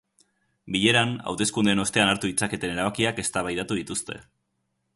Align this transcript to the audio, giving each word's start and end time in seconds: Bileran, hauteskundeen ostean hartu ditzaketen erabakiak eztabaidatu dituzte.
Bileran, 0.75 1.11
hauteskundeen 1.31 1.83
ostean 1.83 2.11
hartu 2.13 2.31
ditzaketen 2.31 2.73
erabakiak 2.77 3.21
eztabaidatu 3.25 3.79
dituzte. 3.81 4.19